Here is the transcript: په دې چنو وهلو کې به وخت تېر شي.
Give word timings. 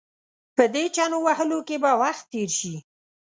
په 0.55 0.63
دې 0.73 0.85
چنو 0.95 1.17
وهلو 1.25 1.59
کې 1.67 1.75
به 1.83 1.91
وخت 2.01 2.23
تېر 2.31 2.49
شي. 2.59 2.75